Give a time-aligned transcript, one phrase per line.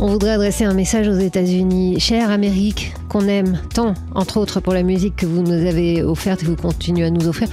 [0.00, 1.98] On voudrait adresser un message aux États-Unis.
[1.98, 6.42] Chère Amérique, qu'on aime tant, entre autres pour la musique que vous nous avez offerte
[6.42, 7.48] et que vous continuez à nous offrir,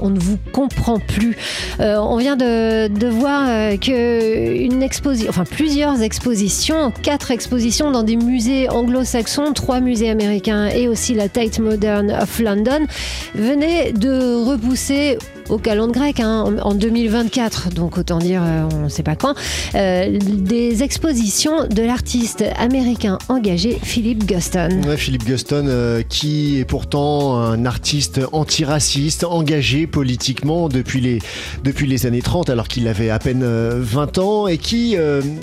[0.00, 1.36] on ne vous comprend plus.
[1.80, 8.16] Euh, on vient de, voir euh, que exposition, enfin plusieurs expositions, quatre expositions dans des
[8.16, 12.86] musées anglo-saxons, trois musées américains et aussi la Tate Modern of London
[13.34, 15.18] venaient de repousser
[15.48, 19.34] au calendrier grec hein, en 2024, donc autant dire euh, on ne sait pas quand,
[19.74, 24.82] euh, des expositions de l'artiste américain engagé Philip Guston.
[24.86, 31.20] Ouais, Philip Guston, euh, qui est pourtant un artiste antiraciste, engagé politiquement depuis les,
[31.64, 34.96] depuis les années 30, alors qu'il avait à peine 20 ans, et qui,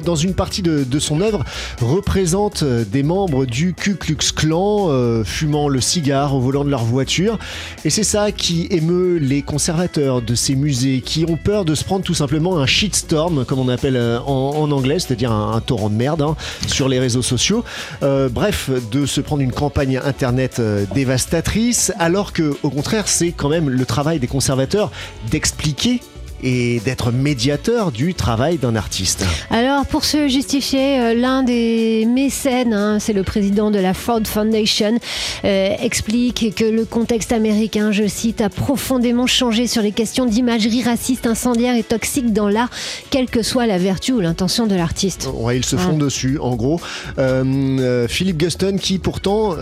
[0.05, 1.43] dans une partie de, de, son œuvre,
[1.81, 7.37] représente des membres du Ku Klux Klan, fumant le cigare au volant de leur voiture.
[7.83, 11.83] Et c'est ça qui émeut les conservateurs de ces musées qui ont peur de se
[11.83, 15.95] prendre tout simplement un shitstorm, comme on appelle euh, en, anglais, c'est-à-dire un, torrent de
[15.95, 16.35] merde hein,
[16.67, 17.63] sur les réseaux sociaux.
[18.03, 23.31] Euh, bref, de se prendre une campagne internet euh, dévastatrice, alors que au contraire, c'est
[23.31, 24.91] quand même le travail des conservateurs
[25.31, 26.01] d'expliquer
[26.45, 29.25] et d'être médiateur du travail d'un artiste.
[29.49, 34.21] Alors pour se justifier, euh, l'un des mécènes, hein, c'est le président de la Ford
[34.23, 34.99] Foundation,
[35.43, 40.83] euh, explique que le contexte américain, je cite, a profondément changé sur les questions d'imagerie
[40.83, 42.69] raciste, incendiaire et toxique dans l'art,
[43.09, 45.27] quelle que soit la vertu ou l'intention de l'artiste.
[45.33, 46.79] Ouais, ils se font dessus, en gros.
[47.17, 49.55] Euh, Philippe Guston, qui pourtant,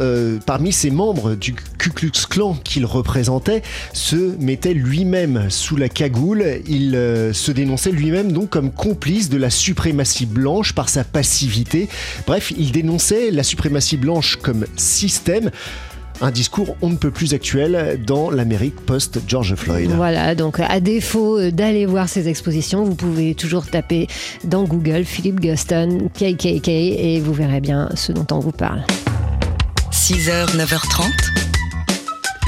[0.45, 3.61] parmi ses membres du Ku Klux Klan qu'il représentait,
[3.93, 9.37] se mettait lui-même sous la cagoule il euh, se dénonçait lui-même donc comme complice de
[9.37, 11.89] la suprématie blanche par sa passivité.
[12.27, 15.51] Bref, il dénonçait la suprématie blanche comme système
[16.21, 19.91] un discours on ne peut plus actuel dans l'Amérique post-George Floyd.
[19.91, 24.07] Voilà, donc à défaut d'aller voir ces expositions, vous pouvez toujours taper
[24.43, 28.83] dans Google Philip Guston, KKK, et vous verrez bien ce dont on vous parle.
[29.91, 31.03] 6h, 9h30,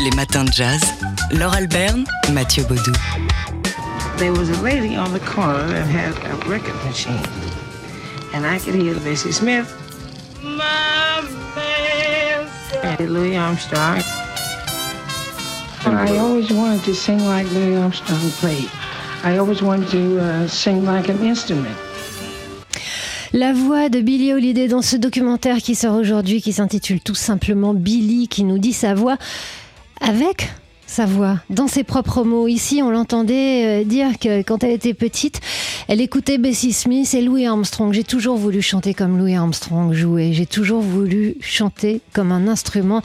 [0.04, 0.82] les matins de jazz.
[1.32, 2.92] Laure Alberne, Mathieu Baudou.
[4.18, 7.26] There was a lady on the corner that had a record machine.
[8.34, 9.68] And I could hear Bessie Smith.
[10.42, 11.06] My.
[12.84, 14.02] And Louis Armstrong.
[15.86, 18.70] And I always wanted to sing like Louis Armstrong played.
[19.24, 21.76] I always wanted to uh, sing like an instrument.
[23.34, 27.74] La voix de Billie Holiday dans ce documentaire qui sort aujourd'hui, qui s'intitule tout simplement
[27.74, 29.18] Billie, qui nous dit sa voix
[30.00, 30.50] avec
[30.88, 32.48] sa voix, dans ses propres mots.
[32.48, 35.42] Ici, on l'entendait euh, dire que quand elle était petite,
[35.88, 37.94] elle écoutait Bessie Smith et Louis Armstrong.
[37.94, 40.34] J'ai toujours voulu chanter comme Louis Armstrong jouait.
[40.34, 43.02] J'ai toujours voulu chanter comme un instrument.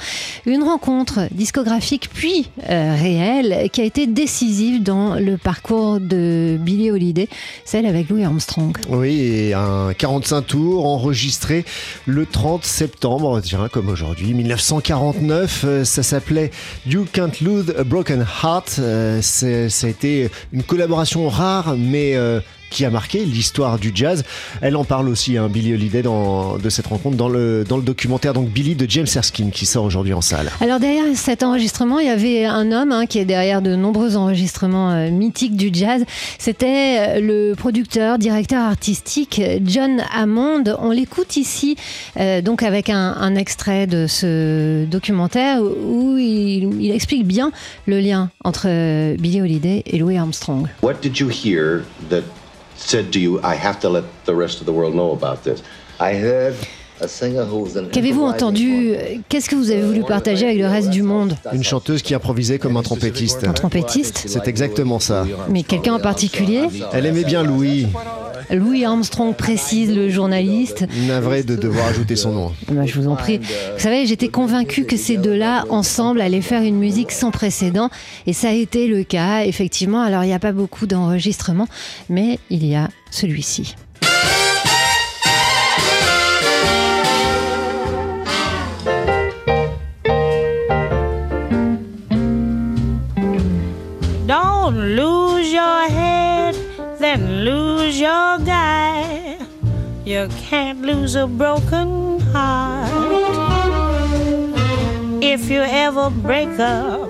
[0.46, 6.90] Une rencontre discographique puis euh, réelle qui a été décisive dans le parcours de Billie
[6.90, 7.28] Holiday,
[7.64, 8.76] celle avec Louis Armstrong.
[8.88, 11.64] Oui, et un 45 tours enregistré
[12.06, 13.40] le 30 septembre,
[13.72, 15.64] comme aujourd'hui, 1949.
[15.64, 16.50] Euh, ça s'appelait
[16.86, 18.76] You Can't Lose a Broken Heart.
[18.78, 24.24] Euh, ça a été une collaboration rare, mais euh, qui a marqué l'histoire du jazz.
[24.60, 27.82] Elle en parle aussi, hein, Billy Holiday, dans, de cette rencontre dans le, dans le
[27.82, 30.50] documentaire donc Billy de James Erskine qui sort aujourd'hui en salle.
[30.60, 34.16] Alors derrière cet enregistrement, il y avait un homme hein, qui est derrière de nombreux
[34.16, 36.04] enregistrements euh, mythiques du jazz.
[36.38, 40.64] C'était euh, le producteur, directeur artistique John Hammond.
[40.78, 41.76] On l'écoute ici,
[42.18, 47.52] euh, donc avec un, un, extrait de ce documentaire où il, il, explique bien
[47.86, 48.66] le lien entre
[49.16, 50.66] Billy Holiday et Louis Armstrong.
[50.82, 52.22] What did you hear that
[52.80, 55.62] said to you, I have to let the rest of the world know about this?
[56.00, 56.54] I heard
[57.92, 58.94] Qu'avez-vous entendu?
[59.28, 61.34] Qu'est-ce que vous avez voulu partager avec le reste du monde?
[61.52, 63.44] Une chanteuse qui improvisait comme un trompettiste.
[63.44, 64.24] Un trompettiste?
[64.26, 65.24] C'est exactement ça.
[65.48, 66.62] Mais quelqu'un en particulier?
[66.92, 67.86] Elle aimait bien Louis.
[68.50, 70.86] Louis Armstrong précise le journaliste.
[71.06, 72.52] Navré de devoir ajouter son nom.
[72.70, 73.38] Bah, je vous en prie.
[73.38, 77.90] Vous savez, j'étais convaincue que ces deux-là, ensemble, allaient faire une musique sans précédent.
[78.26, 80.00] Et ça a été le cas, effectivement.
[80.02, 81.68] Alors, il n'y a pas beaucoup d'enregistrements,
[82.08, 83.74] mais il y a celui-ci.
[100.10, 102.90] You can't lose a broken heart.
[105.22, 107.08] If you ever break up,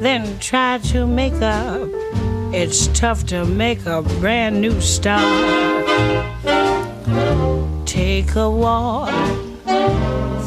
[0.00, 1.86] then try to make up.
[2.54, 5.20] It's tough to make a brand new start.
[7.84, 9.10] Take a walk,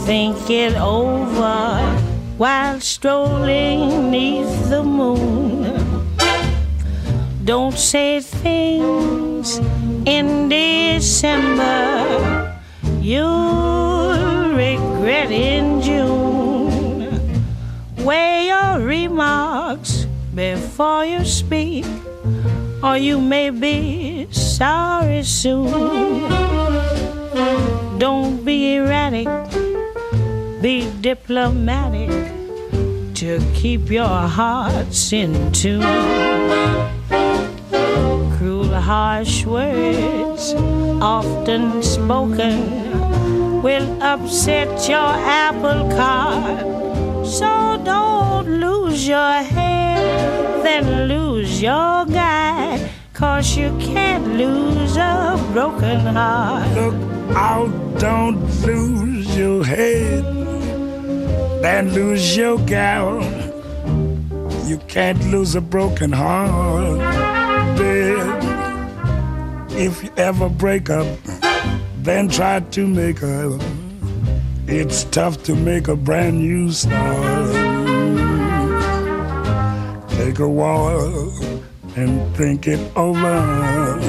[0.08, 1.78] think it over
[2.40, 6.10] while strolling neath the moon
[7.46, 9.60] Don't say things
[10.06, 12.60] in December
[13.00, 17.20] you'll regret in June.
[17.98, 20.06] Weigh your remarks
[20.36, 21.86] before you speak,
[22.82, 26.30] or you may be sorry soon.
[28.00, 29.28] Don't be erratic,
[30.62, 32.10] be diplomatic
[33.16, 37.03] to keep your hearts in tune
[38.84, 40.54] harsh words
[41.02, 46.60] often spoken will upset your apple cart.
[47.26, 52.90] So don't lose your head, then lose your guy.
[53.14, 56.68] Cause you can't lose a broken heart.
[56.76, 57.00] Look
[57.38, 60.26] out, don't lose your head,
[61.64, 63.24] then lose your gal.
[64.68, 67.00] You can't lose a broken heart,
[67.78, 68.43] babe.
[69.76, 71.08] If you ever break up,
[71.98, 73.60] then try to make up.
[74.68, 77.54] It's tough to make a brand new start.
[80.12, 81.32] Take a while
[81.96, 84.00] and think it over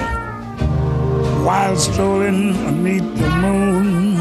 [1.45, 4.15] while strolling beneath the moon.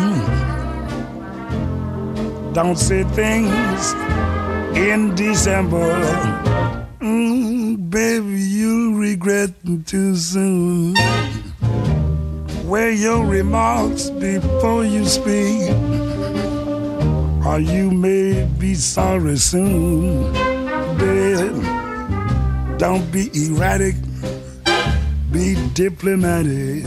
[2.54, 3.94] Don't say things
[4.78, 6.53] in December.
[7.04, 9.50] Mm, baby, you'll regret
[9.86, 10.96] too soon.
[12.64, 15.70] Weigh your remarks before you speak,
[17.46, 20.32] or you may be sorry soon.
[20.98, 21.62] Babe,
[22.78, 23.96] don't be erratic,
[25.30, 26.86] be diplomatic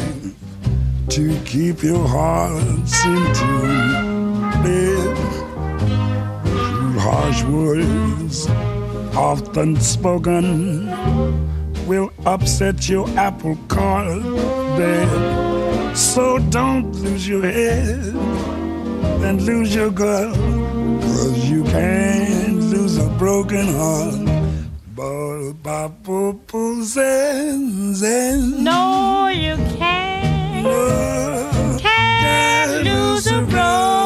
[1.11, 4.41] to keep your hearts in tune.
[4.65, 5.17] Babe,
[6.97, 8.49] harsh words
[9.17, 10.87] often spoken
[11.87, 14.23] will upset your apple cart,
[14.77, 15.97] babe.
[15.97, 18.15] So don't lose your head
[19.25, 24.27] and lose your girl, cause you can't lose a broken heart.
[24.95, 28.03] But Papa says,
[28.59, 30.67] No, you can't.
[31.81, 34.06] Can't lose a broken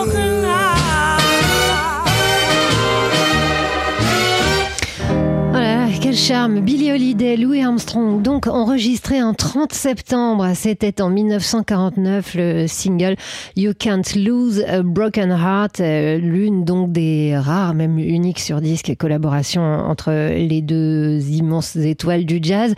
[6.12, 6.60] Charme.
[6.60, 10.46] Billie Holiday, Louis Armstrong, donc enregistré en 30 septembre.
[10.54, 13.16] C'était en 1949 le single
[13.56, 18.92] You Can't Lose a Broken Heart, euh, l'une donc des rares, même uniques sur disque,
[18.98, 22.74] collaboration entre les deux immenses étoiles du jazz.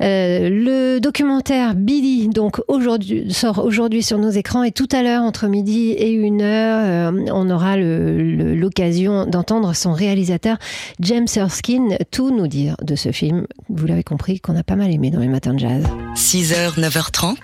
[0.00, 5.24] Euh, le documentaire Billy donc aujourd'hui sort aujourd'hui sur nos écrans et tout à l'heure
[5.24, 10.56] entre midi et une heure euh, on aura l'occasion d'entendre son réalisateur
[11.00, 13.46] James Erskine tout nous dire de ce film.
[13.68, 15.84] Vous l'avez compris qu'on a pas mal aimé dans les matins de jazz.
[16.14, 17.36] 6h, 9h30.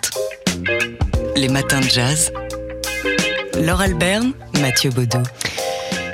[1.35, 2.31] Les matins de jazz.
[3.61, 5.23] Laure Alberne, Mathieu Baudou.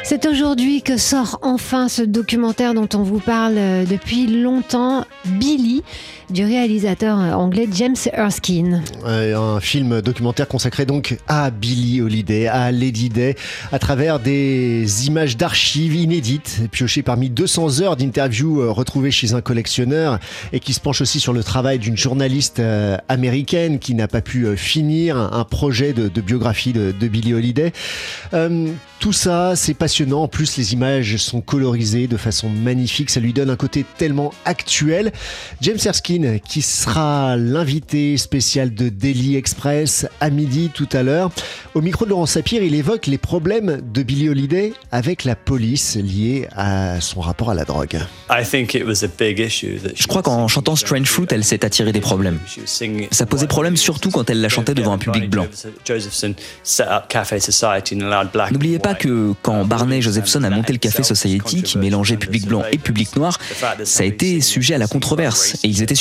[0.04, 5.84] C'est aujourd'hui que sort enfin ce documentaire dont on vous parle euh, depuis longtemps, Billy,
[6.32, 8.84] du réalisateur euh, anglais James Erskine.
[9.06, 13.36] Euh, un film documentaire consacré donc à Billie Holiday, à Lady Day,
[13.72, 19.42] à travers des images d'archives inédites, piochées parmi 200 heures d'interviews euh, retrouvées chez un
[19.42, 20.20] collectionneur
[20.54, 22.62] et qui se penche aussi sur le travail d'une journaliste
[23.10, 27.74] américaine qui n'a pas pu finir un projet de, biographie de, de Billie Holiday.
[29.02, 30.22] Tout ça, c'est passionnant.
[30.22, 33.10] En plus, les images sont colorisées de façon magnifique.
[33.10, 35.12] Ça lui donne un côté tellement actuel.
[35.60, 41.32] James Erskine, qui sera l'invité spécial de Daily Express à midi tout à l'heure.
[41.74, 45.96] Au micro de Laurent Sapir, il évoque les problèmes de Billie Holiday avec la police
[45.96, 48.00] liés à son rapport à la drogue.
[49.96, 52.40] Je crois qu'en chantant Strange Fruit, elle s'est attirée des problèmes.
[53.12, 55.48] Ça posait problème surtout quand elle la chantait devant un public blanc.
[58.52, 62.64] N'oubliez pas que quand Barney Josephson a monté le Café Society, qui mélangeait public blanc
[62.72, 63.40] et public noir,
[63.84, 65.96] ça a été sujet à la controverse et ils étaient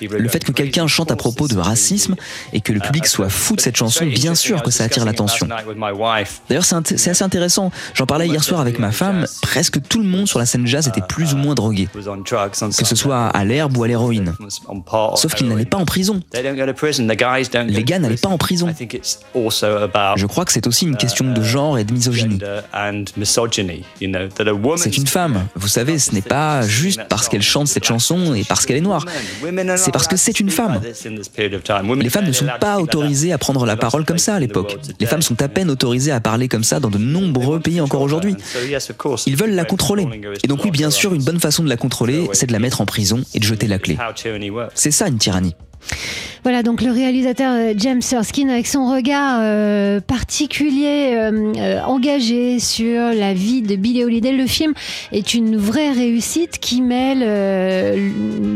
[0.00, 2.16] Le fait que quelqu'un chante à propos de racisme
[2.52, 5.46] et que le public soit fou de cette chanson, bien sûr que ça attire l'attention.
[6.48, 7.70] D'ailleurs, c'est assez intéressant.
[7.94, 9.26] J'en parlais hier soir avec ma femme.
[9.42, 12.96] Presque tout le monde sur la scène jazz était plus ou moins drogué, que ce
[12.96, 14.34] soit à l'herbe ou à l'héroïne.
[15.14, 16.20] Sauf qu'ils n'allaient pas en prison.
[16.32, 18.68] Les gars n'allaient pas en prison.
[19.34, 22.40] Je crois que c'est aussi une question de genre et de misogynie.
[24.76, 25.46] C'est une femme.
[25.54, 28.80] Vous savez, ce n'est pas juste parce qu'elle chante cette chanson et parce qu'elle est
[28.80, 29.04] noire.
[29.76, 30.80] C'est parce que c'est une femme.
[31.96, 34.78] Les femmes ne sont pas autorisées à prendre la parole comme ça à l'époque.
[35.00, 38.02] Les femmes sont à peine autorisées à parler comme ça dans de nombreux pays encore
[38.02, 38.36] aujourd'hui.
[39.26, 40.06] Ils veulent la contrôler.
[40.42, 42.80] Et donc oui, bien sûr, une bonne façon de la contrôler, c'est de la mettre
[42.80, 43.96] en prison et de jeter la clé.
[44.74, 45.54] C'est ça une tyrannie.
[46.44, 53.00] Voilà, donc le réalisateur euh, James Erskine, avec son regard euh, particulier, euh, engagé sur
[53.14, 54.74] la vie de Billie Holiday, le film
[55.12, 57.20] est une vraie réussite qui mêle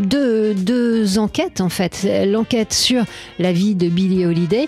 [0.02, 2.06] deux, enquêtes en fait.
[2.26, 3.04] L'enquête sur
[3.38, 4.66] la vie de Billie Holiday,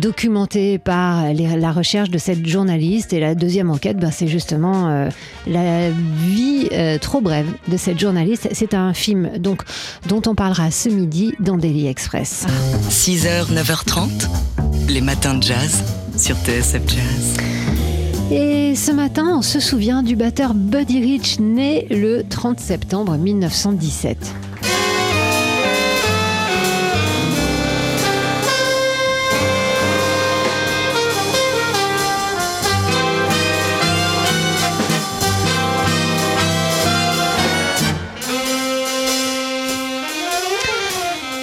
[0.00, 5.08] documentée par la recherche de cette journaliste, et la deuxième enquête, ben, c'est justement
[5.46, 6.68] la vie
[7.00, 8.48] trop brève de cette journaliste.
[8.52, 9.62] C'est un film donc
[10.08, 12.46] dont on parlera ce midi dans Daily Express.
[12.88, 14.08] 6h, 9h30,
[14.88, 15.84] les matins de jazz
[16.16, 17.36] sur TSF Jazz.
[18.30, 24.16] Et ce matin, on se souvient du batteur Buddy Rich, né le 30 septembre 1917.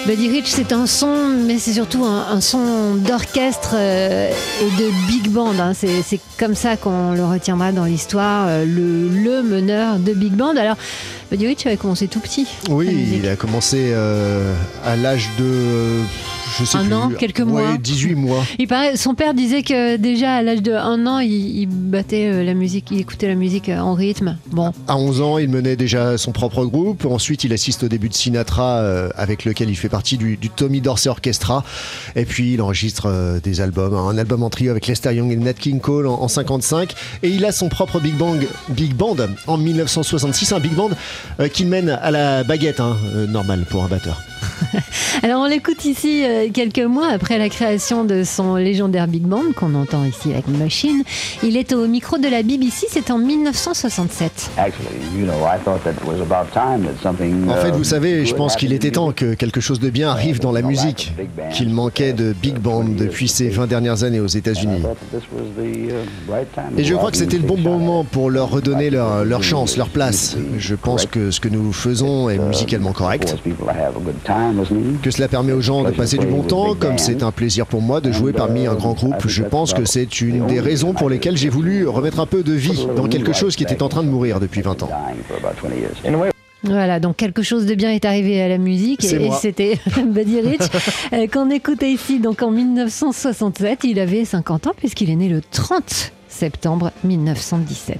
[0.06, 4.30] Buddy Rich, c'est un son, mais c'est surtout un, son d'orchestre euh,
[4.60, 5.58] et de big band.
[5.58, 5.72] Hein.
[5.72, 10.56] C'est comme ça qu'on le retiendra dans l'histoire, euh, le, le, meneur de big band.
[10.56, 10.76] Alors,
[11.30, 12.46] Buddy Rich avait commencé tout petit.
[12.68, 16.02] Oui, il a commencé euh, à l'âge de
[16.74, 17.76] un an, quelques mois.
[17.78, 18.44] 18 mois.
[18.58, 22.44] Il paraît, son père disait que déjà à l'âge de un an, il, battait euh,
[22.44, 24.36] la musique, il écoutait la musique euh, en rythme.
[24.50, 24.72] Bon.
[24.88, 27.04] À 11 ans, il menait déjà son propre groupe.
[27.04, 30.80] Ensuite, il assiste au début de Sinatra, euh, avec lequel il fait partie du, Tommy
[30.80, 31.64] Dorsey Orchestra.
[32.16, 35.54] Et puis, il enregistre des albums, un album en trio avec Lester Young et Nat
[35.54, 36.94] King Cole en, 55.
[37.22, 40.90] Et il a son propre big, bang, big band en 1966, un big band
[41.52, 42.96] qu'il mène à la baguette, hein,
[43.28, 44.20] normal pour un batteur.
[45.22, 49.52] Alors on l'écoute ici euh, quelques mois après la création de son légendaire Big Band
[49.56, 51.02] qu'on entend ici avec Machine.
[51.42, 54.50] Il est au micro de la BBC, c'est en 1967.
[57.48, 60.40] En fait, vous savez, je pense qu'il était temps que quelque chose de bien arrive
[60.40, 61.12] dans la musique,
[61.52, 64.82] qu'il manquait de Big Band depuis ces 20 dernières années aux États-Unis.
[66.76, 69.88] Et je crois que c'était le bon moment pour leur redonner leur, leur chance, leur
[69.88, 70.36] place.
[70.58, 73.36] Je pense que ce que nous faisons est musicalement correct
[75.02, 77.82] que cela permet aux gens de passer du bon temps, comme c'est un plaisir pour
[77.82, 79.26] moi de jouer parmi un grand groupe.
[79.26, 82.52] Je pense que c'est une des raisons pour lesquelles j'ai voulu remettre un peu de
[82.52, 84.90] vie dans quelque chose qui était en train de mourir depuis 20 ans.
[86.64, 90.62] Voilà, donc quelque chose de bien est arrivé à la musique et, c'était Buddy Rich
[91.12, 93.80] euh, qu'on écoutait ici donc en 1967.
[93.84, 97.98] Il avait 50 ans puisqu'il est né le 30 septembre 1917.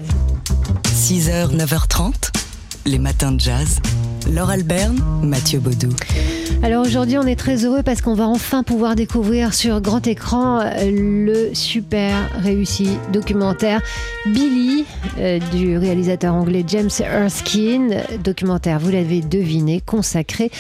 [0.87, 2.33] 6h, 9h30,
[2.87, 3.81] les matins de jazz.
[4.33, 5.95] Laure Alberne, Mathieu Baudou.
[6.65, 10.61] Alors aujourd'hui, on est très heureux parce qu'on va enfin pouvoir découvrir sur grand écran
[10.61, 13.83] euh, le super réussi documentaire
[14.25, 14.87] Billy
[15.19, 17.99] euh, du réalisateur anglais James Erskine.
[18.25, 20.51] Documentaire, vous l'avez deviné, consacré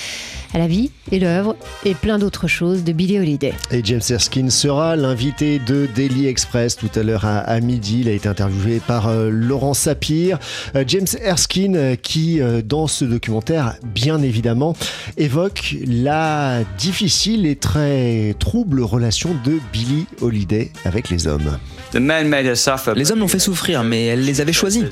[0.52, 1.56] à la vie et l'œuvre
[1.87, 3.54] et plein d'autres choses de Billy Holiday.
[3.71, 8.00] Et James Erskine sera l'invité de Daily Express tout à l'heure à, midi.
[8.02, 10.38] Il a été interviewé par euh, Laurent Sapir.
[10.87, 14.75] James Erskine qui, dans ce documentaire, bien évidemment,
[15.16, 21.58] évoque la difficile et très trouble relation de Billie Holiday avec les hommes.
[21.94, 24.84] Les hommes l'ont fait souffrir, mais elle les avait choisis.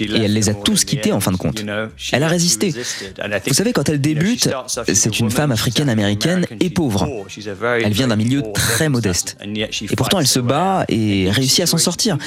[0.00, 1.64] Et elle les a tous quittés en fin de compte.
[2.12, 2.74] Elle a résisté.
[3.46, 4.48] Vous savez, quand elle débute,
[4.92, 7.24] c'est une femme africaine-américaine et pauvre.
[7.82, 9.36] Elle vient d'un milieu très modeste.
[9.44, 12.18] Et pourtant, elle se bat et réussit à s'en sortir.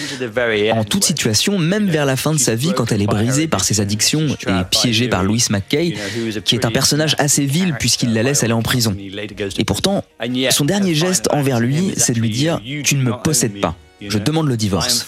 [0.73, 3.63] En toute situation, même vers la fin de sa vie, quand elle est brisée par
[3.63, 5.95] ses addictions et piégée par Louis McKay,
[6.43, 8.95] qui est un personnage assez vil puisqu'il la laisse aller en prison.
[9.57, 10.03] Et pourtant,
[10.51, 14.17] son dernier geste envers lui, c'est de lui dire⁇ Tu ne me possèdes pas⁇ je
[14.19, 15.07] demande le divorce.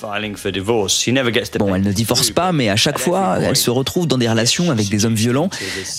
[1.59, 4.71] Bon, elle ne divorce pas, mais à chaque fois, elle se retrouve dans des relations
[4.71, 5.49] avec des hommes violents,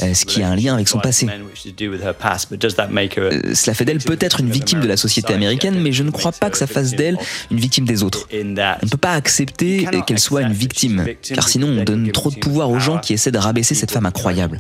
[0.02, 1.26] euh, ce qui a un lien avec son passé.
[1.28, 6.32] Euh, cela fait d'elle peut-être une victime de la société américaine, mais je ne crois
[6.32, 7.16] pas que ça fasse d'elle
[7.50, 8.28] une victime des autres.
[8.32, 12.36] On ne peut pas accepter qu'elle soit une victime, car sinon on donne trop de
[12.36, 14.58] pouvoir aux gens qui essaient de rabaisser cette femme incroyable.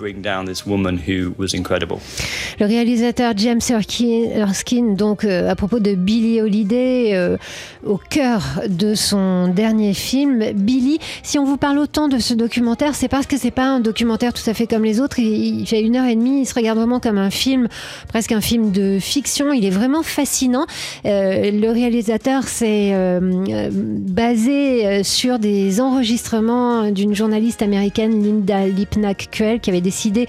[2.60, 7.36] Le réalisateur James Erskine, donc euh, à propos de Billie Holiday,
[7.84, 8.19] au cœur
[8.68, 10.98] de son dernier film, Billy.
[11.22, 14.32] Si on vous parle autant de ce documentaire, c'est parce que c'est pas un documentaire
[14.32, 15.18] tout à fait comme les autres.
[15.18, 17.68] Il, fait une heure et demie, il se regarde vraiment comme un film,
[18.08, 19.52] presque un film de fiction.
[19.52, 20.66] Il est vraiment fascinant.
[21.06, 29.70] Euh, le réalisateur s'est euh, basé sur des enregistrements d'une journaliste américaine, Linda Lipnack-Kuell, qui
[29.70, 30.26] avait décidé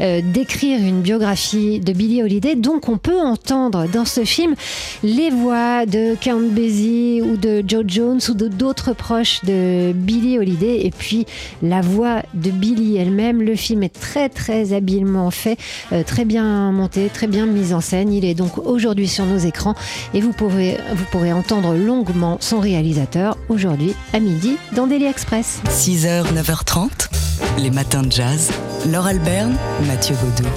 [0.00, 2.54] d'écrire une biographie de Billy Holiday.
[2.54, 4.54] Donc on peut entendre dans ce film
[5.02, 10.38] les voix de Count Basie ou de Joe Jones ou de d'autres proches de Billie
[10.38, 11.26] Holiday et puis
[11.62, 13.42] la voix de Billie elle-même.
[13.42, 15.58] Le film est très très habilement fait,
[15.92, 18.12] euh, très bien monté, très bien mis en scène.
[18.12, 19.74] Il est donc aujourd'hui sur nos écrans
[20.12, 20.78] et vous pourrez,
[21.32, 25.60] entendre longuement son réalisateur aujourd'hui à midi dans Daily Express.
[25.68, 26.88] 6h, 9h30,
[27.58, 28.50] les matins de jazz.
[28.90, 30.48] Laure Alberne, Mathieu Baudou.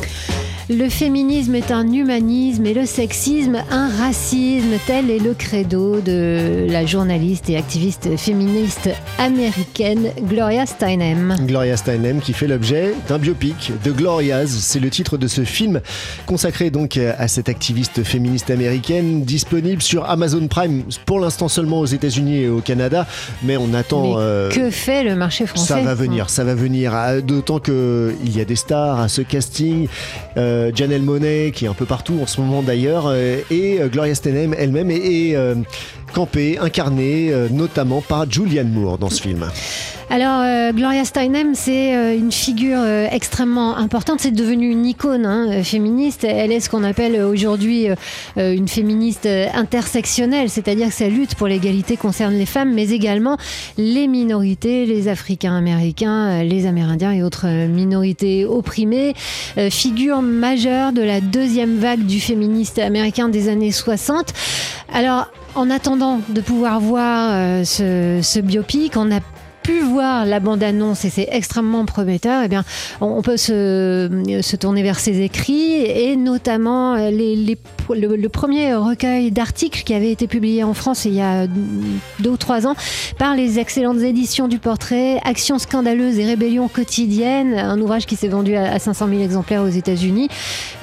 [0.69, 4.74] Le féminisme est un humanisme et le sexisme un racisme.
[4.86, 11.38] Tel est le credo de la journaliste et activiste féministe américaine Gloria Steinem.
[11.45, 14.47] Gloria Steinem qui fait l'objet d'un biopic de Glorias.
[14.47, 15.79] C'est le titre de ce film
[16.25, 21.86] consacré donc à cette activiste féministe américaine disponible sur Amazon Prime pour l'instant seulement aux
[21.86, 23.07] États-Unis et au Canada.
[23.41, 24.15] Mais on attend.
[24.17, 25.75] Euh, que fait le marché français?
[25.75, 26.93] Ça va venir, ça va venir.
[26.93, 29.88] Ah, d'autant qu'il y a des stars à ce casting.
[30.36, 33.79] Euh, euh, Janelle Monet qui est un peu partout en ce moment d'ailleurs, euh, et
[33.79, 34.91] euh, Gloria Steinem elle-même
[36.07, 39.47] est, campée, incarnée notamment par Julianne Moore dans ce film.
[40.09, 44.21] Alors, euh, Gloria Steinem, c'est euh, une figure euh, extrêmement importante.
[44.21, 46.23] C'est devenu une icône hein, féministe.
[46.23, 47.87] Elle est ce qu'on appelle aujourd'hui
[48.37, 53.37] une féministe intersectionnelle, c'est-à-dire que sa lutte pour l'égalité concerne les femmes, mais également
[53.77, 59.13] les minorités, les Africains-Américains, les Amérindiens et autres minorités opprimées.
[59.69, 64.33] figure majeure de la deuxième vague du féministe américain des années 60.
[64.93, 69.19] Alors, en attendant de pouvoir voir ce, ce biopic, on a
[69.67, 72.63] pu voir la bande-annonce et c'est extrêmement prometteur, eh bien,
[73.01, 79.93] on peut se, tourner vers ses écrits et notamment euh, le, premier recueil d'articles qui
[79.93, 81.47] avait été publié en France il y a
[82.19, 82.75] deux ou trois ans
[83.17, 88.29] par les excellentes éditions du portrait Actions scandaleuses et rébellions quotidiennes, un ouvrage qui s'est
[88.29, 90.29] vendu à 500 000 exemplaires aux États-Unis.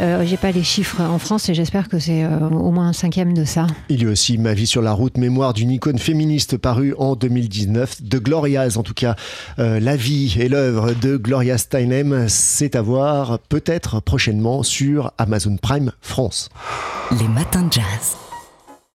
[0.02, 2.92] Euh, J'ai pas les chiffres en France et j'espère que c'est euh, au moins un
[2.92, 3.66] cinquième de ça.
[3.88, 7.16] Il y a aussi Ma vie sur la route, mémoire d'une icône féministe parue en
[7.16, 9.16] 2019 de Glorias en tout cas,
[9.58, 15.56] euh, la vie et l'œuvre de Gloria Steinem, c'est à voir peut-être prochainement sur Amazon
[15.56, 16.48] Prime France.
[17.18, 18.23] Les matins de jazz.